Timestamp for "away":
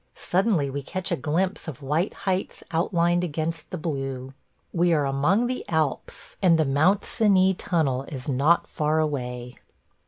8.97-9.53